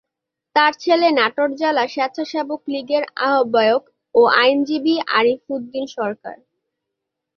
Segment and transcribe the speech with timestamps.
[0.55, 3.83] তার ছেলে নাটোর জেলা স্বেচ্ছাসেবক লীগের আহ্বায়ক
[4.15, 6.35] ও আইনজীবী আরিফ উদ্দিন সরকার।